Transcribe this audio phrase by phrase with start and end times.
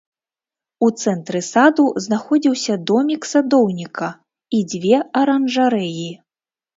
[0.85, 4.09] У цэнтры саду знаходзіўся домік садоўніка
[4.61, 6.09] і дзве аранжарэі.